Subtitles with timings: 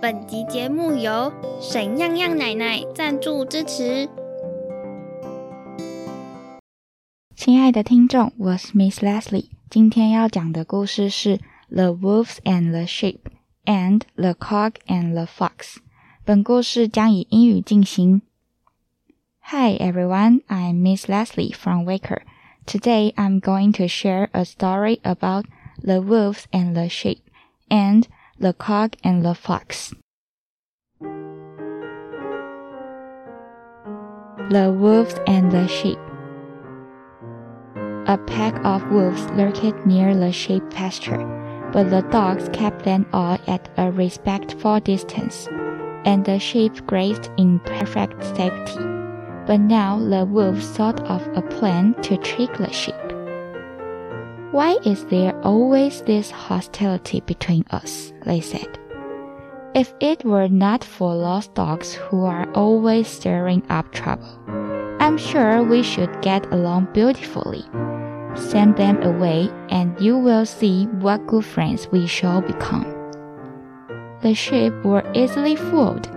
[0.00, 1.30] 本集节目由
[1.60, 4.08] 沈漾漾奶奶赞助支持。
[7.36, 9.50] 亲爱的听众，我是 Miss Lesly。
[9.68, 11.36] 今天要讲的故事是
[11.68, 13.18] 《The Wolves and the Sheep》
[13.66, 15.50] and《The Cock and the Fox》。
[16.24, 18.22] 本故事将以英语进行。
[19.42, 22.22] Hi everyone, I'm Miss Lesly from Waker.
[22.64, 25.44] Today I'm going to share a story about
[25.82, 27.18] the wolves and the sheep
[27.68, 28.04] and
[28.40, 29.92] the Cock and the Fox.
[34.48, 35.98] The Wolves and the Sheep
[38.06, 41.20] A pack of wolves lurked near the sheep pasture,
[41.70, 45.46] but the dogs kept them all at a respectful distance,
[46.06, 48.80] and the sheep grazed in perfect safety.
[49.46, 52.99] But now the wolves thought of a plan to trick the sheep.
[54.52, 58.12] Why is there always this hostility between us?
[58.24, 58.78] They said.
[59.76, 64.40] If it were not for lost dogs who are always stirring up trouble,
[64.98, 67.62] I'm sure we should get along beautifully.
[68.34, 72.86] Send them away, and you will see what good friends we shall become.
[74.22, 76.10] The sheep were easily fooled.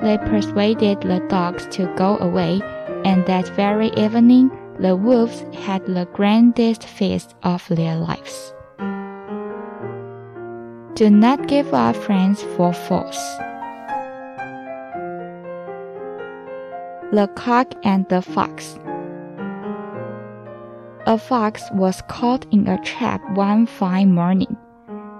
[0.00, 2.62] They persuaded the dogs to go away,
[3.04, 4.50] and that very evening
[4.80, 8.54] the wolves had the grandest feast of their lives.
[10.94, 13.18] Do not give up friends for fools.
[17.12, 18.78] The Cock and the Fox.
[21.06, 24.56] A fox was caught in a trap one fine morning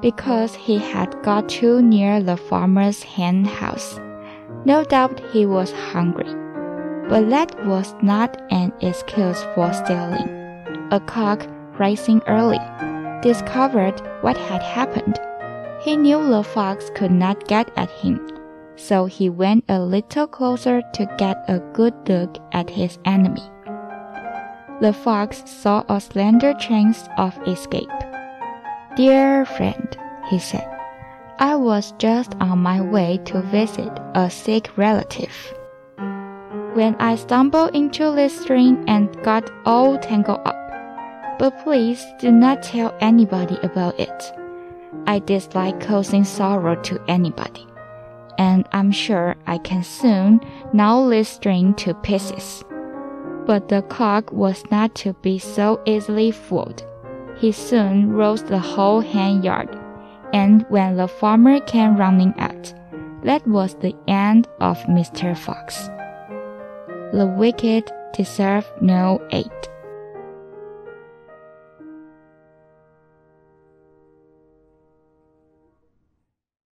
[0.00, 3.98] because he had got too near the farmer's hen house.
[4.64, 6.41] No doubt he was hungry.
[7.12, 10.30] But that was not an excuse for stealing.
[10.90, 11.46] A cock,
[11.78, 12.58] rising early,
[13.20, 15.20] discovered what had happened.
[15.82, 18.18] He knew the fox could not get at him,
[18.76, 23.44] so he went a little closer to get a good look at his enemy.
[24.80, 27.92] The fox saw a slender chance of escape.
[28.96, 29.98] Dear friend,
[30.30, 30.66] he said,
[31.38, 35.52] I was just on my way to visit a sick relative
[36.74, 40.58] when I stumbled into this stream and got all tangled up.
[41.38, 44.32] But please do not tell anybody about it.
[45.06, 47.66] I dislike causing sorrow to anybody,
[48.38, 50.40] and I'm sure I can soon
[50.72, 52.64] gnaw this string to pieces.
[53.46, 56.84] But the cock was not to be so easily fooled.
[57.36, 59.76] He soon roused the whole hen yard,
[60.32, 62.72] and when the farmer came running out,
[63.24, 65.36] that was the end of Mr.
[65.36, 65.88] Fox.
[67.12, 69.50] The wicked deserve no aid.